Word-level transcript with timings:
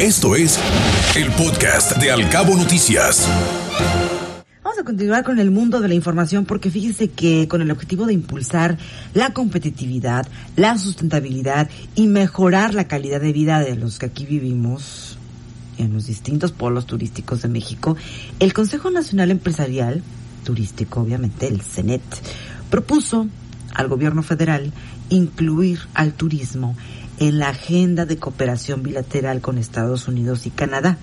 Esto 0.00 0.36
es 0.36 0.60
el 1.16 1.32
podcast 1.32 1.96
de 1.96 2.10
Alcabo 2.10 2.54
Noticias. 2.54 3.26
Vamos 4.62 4.78
a 4.78 4.84
continuar 4.84 5.24
con 5.24 5.38
el 5.38 5.50
mundo 5.50 5.80
de 5.80 5.88
la 5.88 5.94
información 5.94 6.44
porque 6.44 6.70
fíjese 6.70 7.08
que 7.08 7.48
con 7.48 7.62
el 7.62 7.70
objetivo 7.70 8.04
de 8.04 8.12
impulsar 8.12 8.76
la 9.14 9.32
competitividad, 9.32 10.28
la 10.54 10.76
sustentabilidad 10.76 11.70
y 11.94 12.08
mejorar 12.08 12.74
la 12.74 12.86
calidad 12.86 13.22
de 13.22 13.32
vida 13.32 13.60
de 13.60 13.74
los 13.74 13.98
que 13.98 14.04
aquí 14.04 14.26
vivimos 14.26 15.16
en 15.78 15.94
los 15.94 16.06
distintos 16.06 16.52
polos 16.52 16.84
turísticos 16.84 17.40
de 17.40 17.48
México, 17.48 17.96
el 18.38 18.52
Consejo 18.52 18.90
Nacional 18.90 19.30
Empresarial 19.30 20.02
Turístico, 20.44 21.00
obviamente 21.00 21.48
el 21.48 21.62
CENET, 21.62 22.02
propuso 22.68 23.28
al 23.72 23.88
gobierno 23.88 24.22
federal 24.22 24.72
incluir 25.08 25.80
al 25.94 26.12
turismo 26.12 26.76
en 27.18 27.38
la 27.38 27.48
agenda 27.48 28.06
de 28.06 28.18
cooperación 28.18 28.82
bilateral 28.82 29.40
con 29.40 29.58
Estados 29.58 30.08
Unidos 30.08 30.46
y 30.46 30.50
Canadá. 30.50 30.98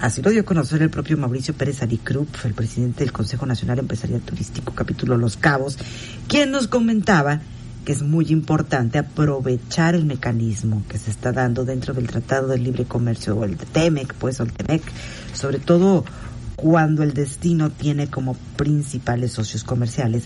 Así 0.00 0.22
lo 0.22 0.30
dio 0.30 0.42
a 0.42 0.44
conocer 0.44 0.82
el 0.82 0.90
propio 0.90 1.16
Mauricio 1.16 1.54
Pérez 1.54 1.82
Aricrup, 1.82 2.28
el 2.44 2.54
presidente 2.54 3.04
del 3.04 3.12
Consejo 3.12 3.46
Nacional 3.46 3.80
Empresarial 3.80 4.20
Turístico, 4.20 4.72
capítulo 4.72 5.16
Los 5.16 5.36
Cabos, 5.36 5.76
quien 6.28 6.50
nos 6.52 6.68
comentaba 6.68 7.40
que 7.84 7.92
es 7.92 8.02
muy 8.02 8.26
importante 8.28 8.98
aprovechar 8.98 9.94
el 9.94 10.04
mecanismo 10.04 10.82
que 10.88 10.98
se 10.98 11.10
está 11.10 11.32
dando 11.32 11.64
dentro 11.64 11.94
del 11.94 12.06
Tratado 12.06 12.48
de 12.48 12.58
Libre 12.58 12.84
Comercio 12.84 13.34
o 13.34 13.44
el 13.44 13.56
TEMEC, 13.56 14.14
pues, 14.14 14.38
o 14.40 14.42
el 14.42 14.52
TEMEC, 14.52 14.82
sobre 15.32 15.58
todo 15.58 16.04
cuando 16.54 17.02
el 17.02 17.14
destino 17.14 17.70
tiene 17.70 18.08
como 18.08 18.34
principales 18.56 19.32
socios 19.32 19.64
comerciales 19.64 20.24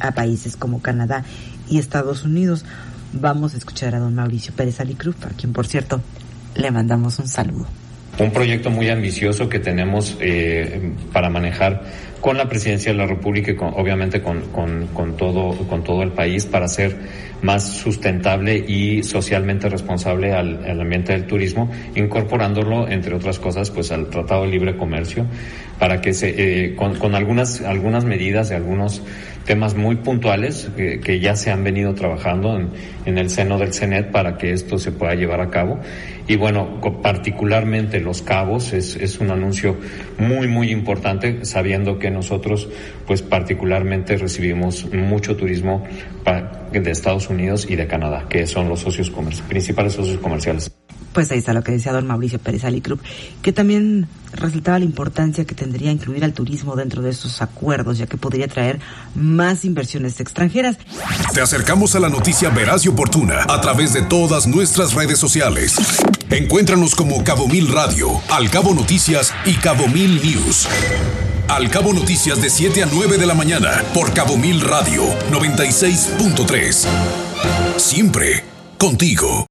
a 0.00 0.12
países 0.12 0.56
como 0.56 0.82
Canadá 0.82 1.24
y 1.68 1.78
Estados 1.78 2.24
Unidos. 2.24 2.64
Vamos 3.12 3.54
a 3.54 3.56
escuchar 3.56 3.94
a 3.94 3.98
don 3.98 4.14
Mauricio 4.14 4.52
Pérez 4.54 4.80
Alicruz, 4.80 5.16
a 5.24 5.30
quien 5.30 5.52
por 5.52 5.66
cierto 5.66 6.00
le 6.54 6.70
mandamos 6.70 7.18
un 7.18 7.28
saludo. 7.28 7.66
Un 8.18 8.32
proyecto 8.32 8.70
muy 8.70 8.88
ambicioso 8.88 9.48
que 9.48 9.60
tenemos 9.60 10.16
eh, 10.20 10.90
para 11.12 11.30
manejar 11.30 11.82
con 12.20 12.36
la 12.36 12.48
presidencia 12.48 12.90
de 12.90 12.98
la 12.98 13.06
República 13.06 13.52
y 13.52 13.56
obviamente 13.60 14.20
con, 14.20 14.40
con, 14.48 15.16
todo, 15.16 15.56
con 15.68 15.84
todo 15.84 16.02
el 16.02 16.10
país 16.10 16.44
para 16.44 16.64
hacer 16.64 16.96
más 17.42 17.76
sustentable 17.76 18.56
y 18.56 19.04
socialmente 19.04 19.68
responsable 19.68 20.32
al, 20.32 20.80
ambiente 20.80 21.12
del 21.12 21.26
turismo, 21.26 21.70
incorporándolo, 21.94 22.88
entre 22.88 23.14
otras 23.14 23.38
cosas, 23.38 23.70
pues 23.70 23.92
al 23.92 24.10
Tratado 24.10 24.42
de 24.42 24.48
Libre 24.48 24.76
Comercio, 24.76 25.26
para 25.78 26.00
que 26.00 26.12
se, 26.12 26.34
eh, 26.64 26.74
con, 26.74 27.14
algunas, 27.14 27.60
algunas 27.60 28.04
medidas 28.04 28.50
y 28.50 28.54
algunos 28.54 29.00
temas 29.44 29.76
muy 29.76 29.96
puntuales 29.96 30.68
que, 30.76 31.20
ya 31.20 31.36
se 31.36 31.50
han 31.50 31.64
venido 31.64 31.94
trabajando 31.94 32.58
en, 32.58 32.70
en, 33.06 33.16
el 33.16 33.30
seno 33.30 33.58
del 33.58 33.72
CENET 33.72 34.10
para 34.10 34.36
que 34.36 34.52
esto 34.52 34.76
se 34.76 34.92
pueda 34.92 35.14
llevar 35.14 35.40
a 35.40 35.48
cabo. 35.48 35.78
Y 36.28 36.36
bueno, 36.36 36.80
particularmente 37.02 38.00
Los 38.00 38.20
Cabos 38.20 38.74
es, 38.74 38.96
es 38.96 39.18
un 39.18 39.30
anuncio 39.30 39.76
muy, 40.18 40.46
muy 40.46 40.70
importante, 40.70 41.44
sabiendo 41.46 41.98
que 41.98 42.10
nosotros, 42.10 42.68
pues 43.06 43.22
particularmente 43.22 44.16
recibimos 44.16 44.92
mucho 44.92 45.36
turismo 45.36 45.84
de 46.70 46.90
Estados 46.90 47.30
Unidos 47.30 47.66
y 47.68 47.76
de 47.76 47.86
Canadá, 47.86 48.26
que 48.28 48.46
son 48.46 48.68
los 48.68 48.80
socios 48.80 49.10
principales 49.48 49.94
socios 49.94 50.18
comerciales 50.18 50.77
pues 51.12 51.30
ahí 51.30 51.38
está 51.38 51.52
lo 51.52 51.62
que 51.62 51.72
decía 51.72 51.92
don 51.92 52.06
Mauricio 52.06 52.38
Pérez 52.38 52.64
Alicrup, 52.64 53.00
que 53.42 53.52
también 53.52 54.08
resaltaba 54.32 54.78
la 54.78 54.84
importancia 54.84 55.44
que 55.44 55.54
tendría 55.54 55.90
incluir 55.90 56.24
al 56.24 56.32
turismo 56.32 56.76
dentro 56.76 57.02
de 57.02 57.10
estos 57.10 57.40
acuerdos, 57.42 57.98
ya 57.98 58.06
que 58.06 58.16
podría 58.16 58.48
traer 58.48 58.78
más 59.14 59.64
inversiones 59.64 60.20
extranjeras. 60.20 60.76
Te 61.32 61.40
acercamos 61.40 61.94
a 61.94 62.00
la 62.00 62.08
noticia 62.08 62.50
veraz 62.50 62.84
y 62.84 62.88
oportuna 62.88 63.44
a 63.48 63.60
través 63.60 63.92
de 63.92 64.02
todas 64.02 64.46
nuestras 64.46 64.94
redes 64.94 65.18
sociales. 65.18 65.76
Encuéntranos 66.30 66.94
como 66.94 67.24
Cabo 67.24 67.48
Mil 67.48 67.68
Radio, 67.72 68.20
Al 68.30 68.50
Cabo 68.50 68.74
Noticias 68.74 69.32
y 69.46 69.54
Cabo 69.54 69.88
Mil 69.88 70.20
News. 70.22 70.68
Al 71.48 71.70
Cabo 71.70 71.94
Noticias 71.94 72.42
de 72.42 72.50
7 72.50 72.82
a 72.82 72.88
9 72.92 73.16
de 73.16 73.26
la 73.26 73.34
mañana 73.34 73.82
por 73.94 74.12
Cabo 74.12 74.36
Mil 74.36 74.60
Radio 74.60 75.04
96.3. 75.30 76.86
Siempre 77.78 78.44
contigo. 78.76 79.46